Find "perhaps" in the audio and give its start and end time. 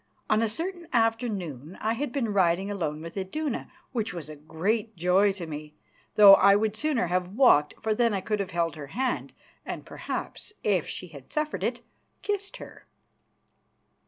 9.85-10.53